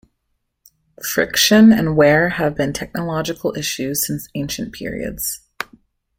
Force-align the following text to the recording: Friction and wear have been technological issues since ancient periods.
Friction 1.05 1.71
and 1.71 1.95
wear 1.95 2.29
have 2.29 2.55
been 2.55 2.73
technological 2.73 3.55
issues 3.55 4.03
since 4.03 4.29
ancient 4.33 4.73
periods. 4.73 5.41